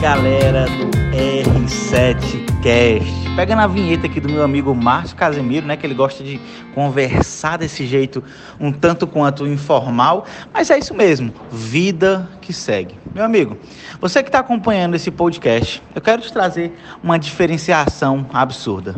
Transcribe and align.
galera 0.00 0.66
do 0.66 0.90
R7Cast. 1.16 3.34
Pega 3.34 3.56
na 3.56 3.66
vinheta 3.66 4.06
aqui 4.06 4.20
do 4.20 4.28
meu 4.28 4.42
amigo 4.42 4.74
Márcio 4.74 5.16
Casemiro, 5.16 5.66
né? 5.66 5.76
Que 5.76 5.86
ele 5.86 5.94
gosta 5.94 6.22
de 6.22 6.38
conversar 6.74 7.56
desse 7.56 7.86
jeito 7.86 8.22
um 8.60 8.70
tanto 8.70 9.06
quanto 9.06 9.46
informal, 9.46 10.26
mas 10.52 10.70
é 10.70 10.78
isso 10.78 10.94
mesmo, 10.94 11.32
vida 11.50 12.28
que 12.42 12.52
segue. 12.52 12.94
Meu 13.14 13.24
amigo, 13.24 13.56
você 13.98 14.22
que 14.22 14.28
está 14.28 14.40
acompanhando 14.40 14.94
esse 14.94 15.10
podcast, 15.10 15.82
eu 15.94 16.02
quero 16.02 16.20
te 16.20 16.32
trazer 16.32 16.72
uma 17.02 17.18
diferenciação 17.18 18.26
absurda. 18.32 18.94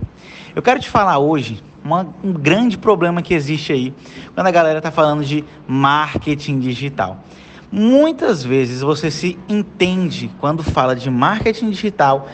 Eu 0.54 0.62
quero 0.62 0.80
te 0.80 0.90
falar 0.90 1.18
hoje 1.18 1.62
uma, 1.84 2.12
um 2.24 2.32
grande 2.32 2.76
problema 2.76 3.22
que 3.22 3.34
existe 3.34 3.72
aí 3.72 3.94
quando 4.34 4.48
a 4.48 4.52
galera 4.52 4.78
está 4.78 4.90
falando 4.90 5.24
de 5.24 5.44
marketing 5.66 6.58
digital. 6.58 7.22
Muitas 7.70 8.42
vezes 8.42 8.80
você 8.80 9.10
se 9.10 9.38
entende 9.48 10.30
quando 10.40 10.62
fala 10.62 10.96
de 10.96 11.10
marketing 11.10 11.70
digital, 11.70 12.28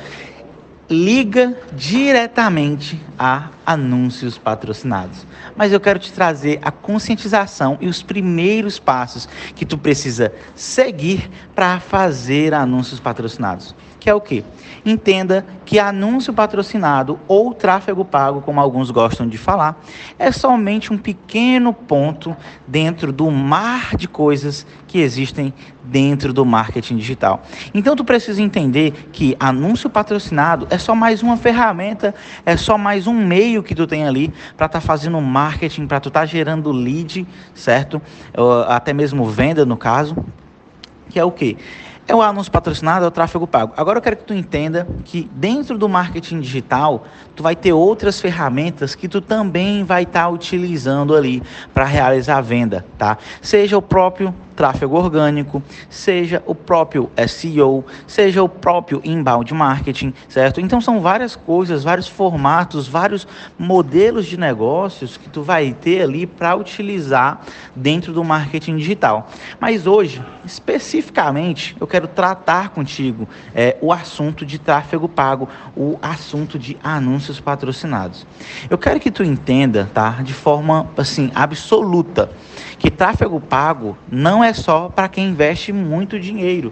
liga 0.88 1.59
diretamente 1.73 3.01
a 3.19 3.48
anúncios 3.64 4.38
patrocinados. 4.38 5.27
Mas 5.56 5.73
eu 5.73 5.80
quero 5.80 5.98
te 5.98 6.12
trazer 6.12 6.59
a 6.62 6.70
conscientização 6.70 7.78
e 7.80 7.88
os 7.88 8.02
primeiros 8.02 8.78
passos 8.78 9.28
que 9.54 9.64
tu 9.64 9.78
precisa 9.78 10.32
seguir 10.54 11.30
para 11.54 11.80
fazer 11.80 12.54
anúncios 12.54 13.00
patrocinados. 13.00 13.74
Que 14.04 14.10
é 14.10 14.14
o 14.14 14.20
que? 14.20 14.45
Entenda 14.84 15.46
que 15.64 15.78
anúncio 15.78 16.30
patrocinado 16.30 17.18
ou 17.27 17.54
tráfego 17.54 18.04
pago, 18.04 18.42
como 18.42 18.60
alguns 18.60 18.90
gostam 18.90 19.27
de 19.27 19.38
falar, 19.38 19.82
é 20.18 20.30
somente 20.30 20.92
um 20.92 20.98
pequeno 20.98 21.73
ponto 21.73 22.37
dentro 22.66 23.10
do 23.10 23.30
mar 23.30 23.96
de 23.96 24.06
coisas 24.06 24.66
que 24.87 24.98
existem 24.98 25.54
dentro 25.82 26.32
do 26.32 26.45
marketing 26.45 26.96
digital. 26.96 27.42
Então 27.73 27.96
tu 27.96 28.04
precisa 28.04 28.42
entender 28.42 29.09
que 29.10 29.37
anúncio 29.40 29.88
patrocinado 29.88 30.66
é 30.70 30.76
só 30.76 30.95
mais 30.95 31.23
uma 31.23 31.37
ferramenta, 31.37 32.15
é 32.45 32.57
só 32.57 32.76
mais 32.76 33.07
um 33.07 33.15
meio 33.15 33.54
que 33.63 33.74
tu 33.74 33.87
tem 33.87 34.07
ali 34.07 34.33
para 34.57 34.66
estar 34.66 34.80
tá 34.80 34.80
fazendo 34.80 35.21
marketing, 35.21 35.87
para 35.87 36.01
tu 36.01 36.09
estar 36.09 36.21
tá 36.21 36.27
gerando 36.27 36.71
lead, 36.73 37.27
certo? 37.55 38.01
Até 38.69 38.93
mesmo 38.93 39.24
venda 39.27 39.65
no 39.65 39.77
caso, 39.77 40.16
que 41.09 41.19
é 41.19 41.24
o 41.24 41.30
que? 41.30 41.57
É 42.07 42.15
o 42.15 42.21
anúncio 42.21 42.52
patrocinado, 42.52 43.07
é 43.07 43.09
o 43.09 43.10
tráfego 43.10 43.47
pago. 43.47 43.73
Agora 43.79 43.97
eu 43.97 44.02
quero 44.02 44.16
que 44.16 44.25
tu 44.25 44.35
entenda 44.35 44.87
que 45.05 45.30
dentro 45.35 45.79
do 45.79 45.88
marketing 45.88 46.41
digital, 46.41 47.05
tu 47.35 47.43
vai 47.43 47.57
ter 47.57 47.73
outras 47.73 48.21
ferramentas 48.21 48.95
que 48.95 49.09
tu 49.09 49.23
também 49.23 49.85
vai 49.85 50.02
estar 50.02 50.25
tá 50.25 50.29
utilizando 50.29 51.16
ali 51.16 51.43
para 51.73 51.85
realizar 51.85 52.37
a 52.37 52.41
venda, 52.43 52.85
tá? 52.99 53.16
Seja 53.41 53.79
o 53.79 53.82
próprio 53.82 54.35
tráfego 54.55 54.97
orgânico, 54.97 55.63
seja 55.88 56.43
o 56.47 56.55
próprio 56.55 57.10
SEO, 57.29 57.85
seja 58.07 58.43
o 58.43 58.49
próprio 58.49 59.01
inbound 59.05 59.52
marketing, 59.52 60.15
certo? 60.29 60.60
Então 60.60 60.80
são 60.80 61.01
várias 61.01 61.37
coisas, 61.37 61.85
vários 61.85 62.09
formatos, 62.09 62.88
vários 62.88 63.27
modelos 63.59 64.27
de 64.27 64.38
negócios 64.38 65.16
que 65.16 65.28
tu 65.28 65.43
vai 65.43 65.72
ter 65.72 66.03
ali 66.03 66.27
para 66.27 66.55
utilizar 66.55 67.41
dentro 67.75 68.12
do 68.12 68.25
marketing 68.25 68.77
digital. 68.77 69.28
Mas 69.60 69.87
hoje, 69.87 70.22
especificamente, 70.44 71.77
eu 71.81 71.87
quero 71.87 72.06
tratar 72.06 72.71
contigo 72.71 73.28
é, 73.55 73.77
o 73.81 73.93
assunto 73.93 74.47
de 74.47 74.59
tráfego 74.59 75.09
pago, 75.09 75.49
o 75.77 75.99
assunto 76.00 76.59
de 76.59 76.77
anúncios 76.82 77.41
patrocinados. 77.41 78.27
Eu 78.71 78.78
quero 78.78 79.00
que 79.00 79.10
tu 79.10 79.22
entenda, 79.22 79.91
tá, 79.93 80.22
de 80.22 80.32
forma 80.32 80.88
assim 80.97 81.31
absoluta 81.34 82.31
que 82.84 82.91
tráfego 82.91 83.41
pago 83.41 83.97
não 84.12 84.44
é 84.44 84.53
só 84.53 84.91
para 84.91 85.09
quem 85.09 85.28
investe 85.28 85.72
muito 85.72 86.21
dinheiro. 86.21 86.71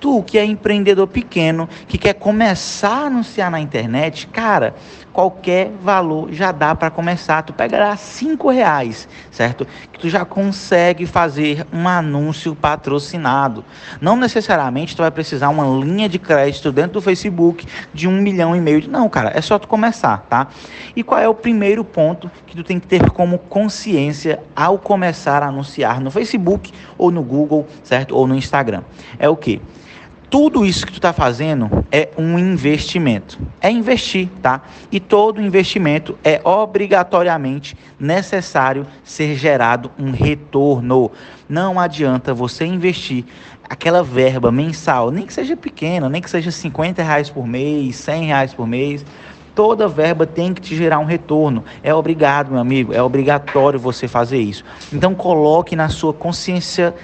Tu 0.00 0.20
que 0.24 0.36
é 0.36 0.44
empreendedor 0.44 1.06
pequeno, 1.06 1.68
que 1.86 1.96
quer 1.96 2.14
começar 2.14 3.04
a 3.04 3.06
anunciar 3.06 3.48
na 3.48 3.60
internet, 3.60 4.26
cara, 4.26 4.74
qualquer 5.12 5.70
valor 5.80 6.32
já 6.32 6.50
dá 6.50 6.74
para 6.74 6.90
começar. 6.90 7.42
Tu 7.42 7.52
pegará 7.52 7.96
cinco 7.96 8.50
reais, 8.50 9.08
certo? 9.30 9.66
Que 9.92 9.98
tu 9.98 10.08
já 10.08 10.24
consegue 10.24 11.06
fazer 11.06 11.66
um 11.72 11.86
anúncio 11.86 12.54
patrocinado. 12.54 13.64
Não 14.00 14.16
necessariamente 14.16 14.96
tu 14.96 15.02
vai 15.02 15.10
precisar 15.10 15.48
uma 15.50 15.84
linha 15.84 16.08
de 16.08 16.18
crédito 16.18 16.72
dentro 16.72 16.92
do 16.92 17.02
Facebook 17.02 17.66
de 17.92 18.08
um 18.08 18.20
milhão 18.20 18.56
e 18.56 18.60
meio. 18.60 18.88
Não, 18.88 19.08
cara, 19.08 19.32
é 19.34 19.40
só 19.40 19.58
tu 19.58 19.68
começar, 19.68 20.26
tá? 20.28 20.48
E 20.96 21.02
qual 21.02 21.20
é 21.20 21.28
o 21.28 21.34
primeiro 21.34 21.84
ponto 21.84 22.30
que 22.46 22.56
tu 22.56 22.64
tem 22.64 22.80
que 22.80 22.86
ter 22.86 23.10
como 23.10 23.38
consciência 23.38 24.42
ao 24.56 24.78
começar 24.78 25.42
a 25.42 25.46
anunciar 25.48 26.00
no 26.00 26.10
Facebook 26.10 26.72
ou 26.96 27.10
no 27.10 27.22
Google, 27.22 27.66
certo? 27.82 28.16
Ou 28.16 28.26
no 28.26 28.34
Instagram? 28.34 28.82
É 29.18 29.28
o 29.28 29.36
que? 29.36 29.60
Tudo 30.32 30.64
isso 30.64 30.86
que 30.86 30.92
tu 30.92 30.96
está 30.96 31.12
fazendo 31.12 31.84
é 31.92 32.08
um 32.16 32.38
investimento. 32.38 33.38
É 33.60 33.70
investir, 33.70 34.30
tá? 34.40 34.62
E 34.90 34.98
todo 34.98 35.42
investimento 35.42 36.18
é 36.24 36.40
obrigatoriamente 36.42 37.76
necessário 38.00 38.86
ser 39.04 39.36
gerado 39.36 39.90
um 39.98 40.10
retorno. 40.10 41.10
Não 41.46 41.78
adianta 41.78 42.32
você 42.32 42.64
investir 42.64 43.26
aquela 43.68 44.02
verba 44.02 44.50
mensal, 44.50 45.10
nem 45.10 45.26
que 45.26 45.34
seja 45.34 45.54
pequena, 45.54 46.08
nem 46.08 46.22
que 46.22 46.30
seja 46.30 46.50
50 46.50 47.02
reais 47.02 47.28
por 47.28 47.46
mês, 47.46 47.96
100 47.96 48.24
reais 48.24 48.54
por 48.54 48.66
mês. 48.66 49.04
Toda 49.54 49.86
verba 49.86 50.24
tem 50.24 50.54
que 50.54 50.62
te 50.62 50.74
gerar 50.74 50.98
um 50.98 51.04
retorno. 51.04 51.62
É 51.82 51.92
obrigado, 51.92 52.52
meu 52.52 52.58
amigo. 52.58 52.94
É 52.94 53.02
obrigatório 53.02 53.78
você 53.78 54.08
fazer 54.08 54.38
isso. 54.38 54.64
Então 54.90 55.14
coloque 55.14 55.76
na 55.76 55.90
sua 55.90 56.14
consciência 56.14 56.94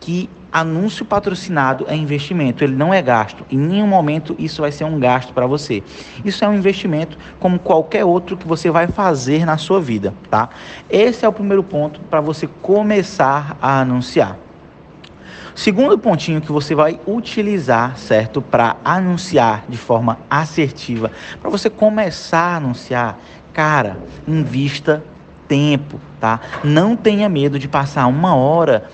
que 0.00 0.30
anúncio 0.52 1.04
patrocinado 1.04 1.86
é 1.88 1.96
investimento, 1.96 2.62
ele 2.62 2.76
não 2.76 2.92
é 2.92 3.00
gasto. 3.00 3.44
Em 3.50 3.56
nenhum 3.56 3.86
momento 3.86 4.36
isso 4.38 4.60
vai 4.60 4.70
ser 4.70 4.84
um 4.84 5.00
gasto 5.00 5.32
para 5.32 5.46
você. 5.46 5.82
Isso 6.24 6.44
é 6.44 6.48
um 6.48 6.54
investimento 6.54 7.16
como 7.40 7.58
qualquer 7.58 8.04
outro 8.04 8.36
que 8.36 8.46
você 8.46 8.70
vai 8.70 8.86
fazer 8.86 9.46
na 9.46 9.56
sua 9.56 9.80
vida, 9.80 10.12
tá? 10.30 10.50
Esse 10.90 11.24
é 11.24 11.28
o 11.28 11.32
primeiro 11.32 11.62
ponto 11.62 12.00
para 12.00 12.20
você 12.20 12.46
começar 12.46 13.56
a 13.62 13.80
anunciar. 13.80 14.36
Segundo 15.54 15.98
pontinho 15.98 16.40
que 16.40 16.50
você 16.50 16.74
vai 16.74 16.98
utilizar, 17.06 17.98
certo, 17.98 18.40
para 18.40 18.76
anunciar 18.84 19.64
de 19.68 19.76
forma 19.76 20.18
assertiva, 20.28 21.10
para 21.40 21.50
você 21.50 21.68
começar 21.68 22.54
a 22.54 22.56
anunciar, 22.56 23.18
cara, 23.52 23.98
invista 24.26 25.04
tempo, 25.46 26.00
tá? 26.18 26.40
Não 26.64 26.96
tenha 26.96 27.28
medo 27.28 27.58
de 27.58 27.68
passar 27.68 28.06
uma 28.06 28.34
hora 28.34 28.88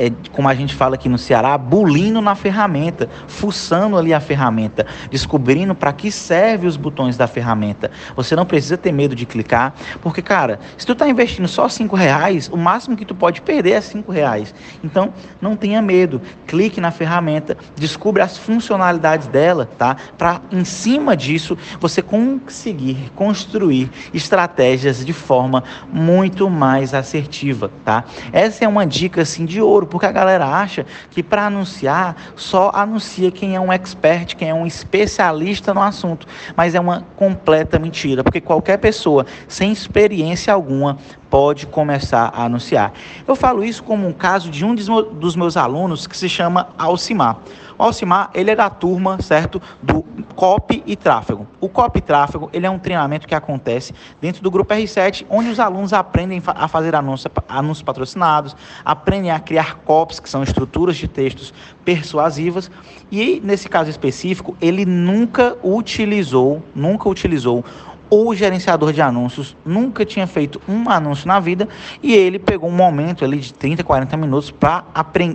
é, 0.00 0.10
como 0.32 0.48
a 0.48 0.54
gente 0.54 0.74
fala 0.74 0.94
aqui 0.94 1.10
no 1.10 1.18
Ceará, 1.18 1.58
bulindo 1.58 2.22
na 2.22 2.34
ferramenta, 2.34 3.06
fuçando 3.28 3.98
ali 3.98 4.14
a 4.14 4.20
ferramenta, 4.20 4.86
descobrindo 5.10 5.74
para 5.74 5.92
que 5.92 6.10
serve 6.10 6.66
os 6.66 6.78
botões 6.78 7.18
da 7.18 7.26
ferramenta. 7.26 7.90
Você 8.16 8.34
não 8.34 8.46
precisa 8.46 8.78
ter 8.78 8.92
medo 8.92 9.14
de 9.14 9.26
clicar, 9.26 9.74
porque, 10.00 10.22
cara, 10.22 10.58
se 10.78 10.86
tu 10.86 10.92
está 10.92 11.06
investindo 11.06 11.46
só 11.46 11.68
cinco 11.68 11.96
reais, 11.96 12.48
o 12.48 12.56
máximo 12.56 12.96
que 12.96 13.04
tu 13.04 13.14
pode 13.14 13.42
perder 13.42 13.72
é 13.72 13.80
cinco 13.82 14.10
reais. 14.10 14.54
Então, 14.82 15.12
não 15.38 15.54
tenha 15.54 15.82
medo, 15.82 16.22
clique 16.46 16.80
na 16.80 16.90
ferramenta, 16.90 17.58
descubra 17.76 18.24
as 18.24 18.38
funcionalidades 18.38 19.26
dela, 19.26 19.68
tá? 19.76 19.96
Para 20.16 20.40
em 20.50 20.64
cima 20.64 21.14
disso 21.14 21.58
você 21.78 22.00
conseguir 22.00 23.12
construir 23.14 23.90
estratégias 24.14 25.04
de 25.04 25.12
forma 25.12 25.62
muito 25.92 26.48
mais 26.48 26.94
assertiva, 26.94 27.70
tá? 27.84 28.04
Essa 28.32 28.64
é 28.64 28.68
uma 28.68 28.86
dica 28.86 29.20
assim 29.20 29.44
de 29.44 29.60
ouro 29.60 29.89
porque 29.90 30.06
a 30.06 30.12
galera 30.12 30.46
acha 30.46 30.86
que 31.10 31.22
para 31.22 31.46
anunciar 31.46 32.16
só 32.36 32.70
anuncia 32.74 33.30
quem 33.30 33.56
é 33.56 33.60
um 33.60 33.72
expert, 33.72 34.36
quem 34.36 34.48
é 34.48 34.54
um 34.54 34.66
especialista 34.66 35.74
no 35.74 35.82
assunto, 35.82 36.26
mas 36.56 36.74
é 36.74 36.80
uma 36.80 37.04
completa 37.16 37.78
mentira, 37.78 38.24
porque 38.24 38.40
qualquer 38.40 38.78
pessoa 38.78 39.26
sem 39.48 39.72
experiência 39.72 40.54
alguma 40.54 40.98
pode 41.30 41.66
começar 41.66 42.32
a 42.34 42.44
anunciar. 42.44 42.92
Eu 43.26 43.36
falo 43.36 43.62
isso 43.64 43.82
como 43.84 44.06
um 44.06 44.12
caso 44.12 44.50
de 44.50 44.64
um 44.64 44.74
dos 44.74 45.36
meus 45.36 45.56
alunos 45.56 46.06
que 46.06 46.16
se 46.16 46.28
chama 46.28 46.68
Alcimar. 46.76 47.38
O 47.78 47.82
Alcimar, 47.84 48.28
ele 48.34 48.50
é 48.50 48.56
da 48.56 48.68
turma, 48.68 49.22
certo, 49.22 49.62
do 49.82 50.04
copy 50.34 50.82
e 50.84 50.96
tráfego. 50.96 51.46
O 51.58 51.68
copy 51.68 52.00
e 52.00 52.02
tráfego, 52.02 52.50
ele 52.52 52.66
é 52.66 52.70
um 52.70 52.78
treinamento 52.78 53.26
que 53.26 53.34
acontece 53.34 53.94
dentro 54.20 54.42
do 54.42 54.50
grupo 54.50 54.74
R7, 54.74 55.24
onde 55.30 55.48
os 55.48 55.58
alunos 55.58 55.94
aprendem 55.94 56.42
a 56.46 56.68
fazer 56.68 56.94
anúncios, 56.94 57.32
anúncios 57.48 57.82
patrocinados, 57.82 58.54
aprendem 58.84 59.30
a 59.30 59.40
criar 59.40 59.76
copies, 59.76 60.20
que 60.20 60.28
são 60.28 60.42
estruturas 60.42 60.96
de 60.96 61.08
textos 61.08 61.54
persuasivas, 61.82 62.70
e 63.10 63.40
nesse 63.42 63.66
caso 63.66 63.88
específico, 63.88 64.54
ele 64.60 64.84
nunca 64.84 65.56
utilizou, 65.62 66.62
nunca 66.74 67.08
utilizou 67.08 67.64
o 68.10 68.34
gerenciador 68.34 68.92
de 68.92 69.00
anúncios 69.00 69.56
nunca 69.64 70.04
tinha 70.04 70.26
feito 70.26 70.60
um 70.68 70.90
anúncio 70.90 71.28
na 71.28 71.38
vida 71.38 71.68
e 72.02 72.12
ele 72.12 72.38
pegou 72.38 72.68
um 72.68 72.74
momento 72.74 73.24
ali 73.24 73.38
de 73.38 73.54
30, 73.54 73.84
40 73.84 74.16
minutos 74.16 74.50
para 74.50 74.84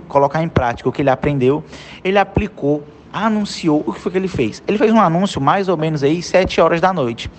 colocar 0.06 0.42
em 0.42 0.48
prática 0.48 0.88
o 0.88 0.92
que 0.92 1.00
ele 1.00 1.10
aprendeu. 1.10 1.64
Ele 2.04 2.18
aplicou, 2.18 2.84
anunciou. 3.10 3.82
O 3.86 3.92
que 3.94 4.00
foi 4.00 4.12
que 4.12 4.18
ele 4.18 4.28
fez? 4.28 4.62
Ele 4.68 4.76
fez 4.76 4.92
um 4.92 5.00
anúncio 5.00 5.40
mais 5.40 5.68
ou 5.68 5.76
menos 5.76 6.02
aí 6.02 6.22
7 6.22 6.60
horas 6.60 6.80
da 6.80 6.92
noite. 6.92 7.30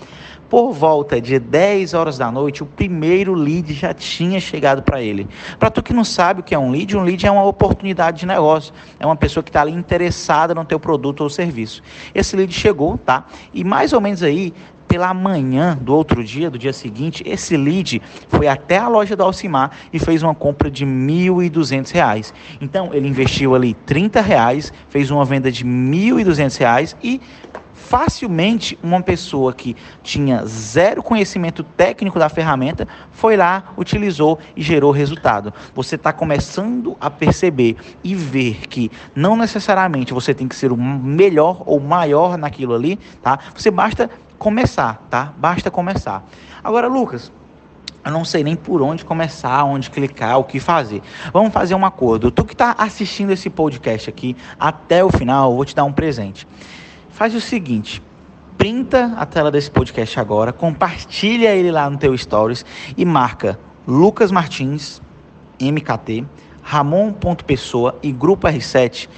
Por 0.50 0.72
volta 0.72 1.19
de 1.19 1.39
10 1.39 1.94
horas 1.94 2.18
da 2.18 2.31
noite, 2.31 2.63
o 2.63 2.66
primeiro 2.66 3.34
lead 3.34 3.74
já 3.74 3.94
tinha 3.94 4.39
chegado 4.39 4.81
para 4.81 5.01
ele. 5.01 5.28
Para 5.60 5.69
tu 5.69 5.84
que 5.84 5.94
não 5.94 6.06
sabe 6.06 6.39
o 6.39 6.44
que 6.44 6.56
é 6.56 6.60
um 6.60 6.72
lead, 6.72 6.95
um 6.95 7.04
lead 7.04 7.25
é 7.25 7.30
uma 7.30 7.44
oportunidade 7.44 8.22
de 8.22 8.25
negócio. 8.25 8.74
É 8.98 9.06
uma 9.06 9.16
pessoa 9.18 9.44
que 9.44 9.50
está 9.50 9.60
ali 9.60 9.74
interessada 9.74 10.56
no 10.56 10.63
teu 10.63 10.80
produto 10.80 11.19
ou 11.19 11.30
serviço. 11.30 11.84
Esse 12.16 12.38
lead 12.38 12.54
chegou, 12.54 12.98
tá? 12.98 13.25
E 13.54 13.62
mais 13.62 13.92
ou 13.92 14.00
menos 14.00 14.24
aí 14.24 14.54
pela 14.88 15.13
manhã 15.13 15.78
do 15.80 15.94
outro 15.94 16.24
dia, 16.24 16.50
do 16.50 16.57
dia 16.57 16.74
seguinte, 16.74 17.24
esse 17.25 17.57
lead 17.57 18.01
foi 18.28 18.48
até 18.48 18.78
a 18.78 18.88
loja 18.88 19.16
do 19.16 19.24
Alcimar 19.24 19.72
e 19.92 20.00
fez 20.00 20.24
uma 20.24 20.34
compra 20.34 20.72
de 20.72 20.86
R$ 20.86 20.92
1.200. 20.92 22.34
Então, 22.62 22.94
ele 22.94 23.07
investiu 23.07 23.54
ali 23.54 23.75
R$ 23.88 24.22
reais, 24.22 24.72
fez 24.89 25.12
uma 25.12 25.25
venda 25.25 25.51
de 25.51 25.63
R$ 25.63 25.69
1.200 25.69 26.95
e 27.04 27.22
facilmente 27.88 28.78
uma 28.84 29.01
pessoa 29.01 29.54
que 29.54 29.75
tinha 30.04 30.45
zero 30.45 31.01
conhecimento 31.01 31.63
técnico 31.63 32.19
da 32.19 32.28
ferramenta 32.28 32.86
foi 33.12 33.38
lá, 33.38 33.72
utilizou 33.78 34.38
e 34.57 34.62
gerou 34.62 34.92
resultado. 34.92 35.54
Você 35.74 35.95
está 35.95 36.12
começando 36.12 36.98
a 37.00 37.10
perceber 37.10 37.78
e 38.04 38.13
ver 38.13 38.68
que 38.68 38.92
não 39.16 39.38
necessariamente 39.38 40.13
você 40.13 40.34
tem 40.34 40.48
que 40.48 40.56
ser 40.56 40.72
o 40.74 40.78
melhor 40.78 41.63
ou 41.66 41.80
maior 41.80 42.38
naquilo 42.38 42.75
ali, 42.75 43.00
tá? 43.22 43.39
Você 43.56 43.72
basta 43.72 44.10
começar, 44.38 45.06
tá? 45.10 45.34
Basta 45.38 45.69
começar. 45.72 46.24
Agora, 46.63 46.88
Lucas, 46.88 47.31
eu 48.06 48.12
não 48.12 48.24
sei 48.24 48.44
nem 48.44 48.56
por 48.56 48.81
onde 48.81 49.04
começar, 49.04 49.63
onde 49.66 49.89
clicar, 49.89 50.39
o 50.39 50.44
que 50.44 50.60
fazer. 50.60 51.01
Vamos 51.34 51.51
fazer 51.51 51.75
um 51.75 51.86
acordo. 51.86 52.31
Tu 52.31 52.45
que 52.45 52.54
está 52.54 52.75
assistindo 52.78 53.31
esse 53.31 53.50
podcast 53.50 54.10
aqui 54.10 54.36
até 54.60 55.04
o 55.04 55.10
final, 55.10 55.51
eu 55.51 55.56
vou 55.57 55.66
te 55.66 55.75
dar 55.75 55.84
um 55.84 55.92
presente. 55.92 56.48
Faz 57.10 57.36
o 57.36 57.42
seguinte, 57.42 58.01
printa 58.57 59.13
a 59.18 59.25
tela 59.25 59.51
desse 59.51 59.69
podcast 59.69 60.19
agora, 60.19 60.54
compartilha 60.54 61.54
ele 61.54 61.72
lá 61.72 61.89
no 61.89 61.98
teu 61.98 62.18
stories 62.18 62.66
e 62.95 63.04
marca 63.04 63.60
Lucas 63.88 64.31
Martins, 64.31 65.01
MKT, 65.60 66.25
Ramon.pessoa 66.62 67.98
e 68.01 68.12
Grupo 68.12 68.48
R7 68.48 69.10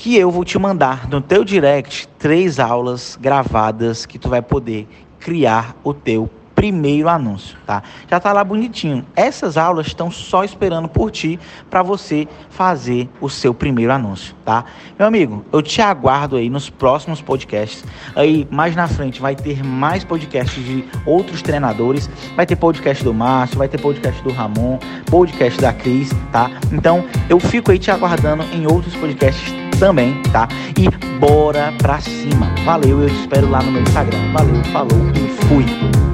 que 0.00 0.16
eu 0.16 0.30
vou 0.30 0.46
te 0.46 0.58
mandar 0.58 1.10
no 1.10 1.20
teu 1.20 1.44
direct 1.44 2.08
três 2.18 2.58
aulas 2.58 3.18
gravadas 3.20 4.06
que 4.06 4.18
tu 4.18 4.30
vai 4.30 4.40
poder 4.40 4.88
criar 5.18 5.76
o 5.84 5.92
teu 5.92 6.30
primeiro 6.54 7.06
anúncio, 7.06 7.58
tá? 7.66 7.82
Já 8.08 8.18
tá 8.18 8.32
lá 8.32 8.42
bonitinho. 8.42 9.04
Essas 9.14 9.58
aulas 9.58 9.88
estão 9.88 10.10
só 10.10 10.42
esperando 10.42 10.88
por 10.88 11.10
ti 11.10 11.38
para 11.68 11.82
você 11.82 12.26
fazer 12.48 13.10
o 13.20 13.28
seu 13.28 13.52
primeiro 13.52 13.92
anúncio, 13.92 14.34
tá? 14.42 14.64
Meu 14.98 15.06
amigo, 15.06 15.44
eu 15.52 15.60
te 15.60 15.82
aguardo 15.82 16.36
aí 16.36 16.48
nos 16.48 16.70
próximos 16.70 17.20
podcasts. 17.20 17.84
Aí 18.16 18.48
mais 18.50 18.74
na 18.74 18.88
frente 18.88 19.20
vai 19.20 19.36
ter 19.36 19.62
mais 19.62 20.02
podcasts 20.02 20.64
de 20.64 20.82
outros 21.04 21.42
treinadores, 21.42 22.08
vai 22.34 22.46
ter 22.46 22.56
podcast 22.56 23.04
do 23.04 23.12
Márcio, 23.12 23.58
vai 23.58 23.68
ter 23.68 23.78
podcast 23.78 24.22
do 24.22 24.32
Ramon, 24.32 24.78
podcast 25.10 25.60
da 25.60 25.74
Cris, 25.74 26.08
tá? 26.32 26.50
Então, 26.72 27.04
eu 27.28 27.38
fico 27.38 27.70
aí 27.70 27.78
te 27.78 27.90
aguardando 27.90 28.44
em 28.54 28.66
outros 28.66 28.96
podcasts 28.96 29.59
também, 29.80 30.20
tá? 30.30 30.46
E 30.78 30.88
bora 31.18 31.72
pra 31.78 31.98
cima. 32.00 32.54
Valeu, 32.64 33.00
eu 33.00 33.08
te 33.08 33.20
espero 33.20 33.50
lá 33.50 33.62
no 33.62 33.72
meu 33.72 33.82
Instagram. 33.82 34.30
Valeu, 34.32 34.62
falou 34.64 35.10
e 35.14 35.46
fui. 35.46 36.09